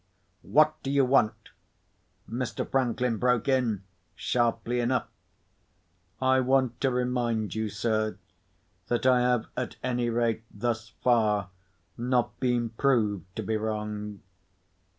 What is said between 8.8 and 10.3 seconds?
that I have at any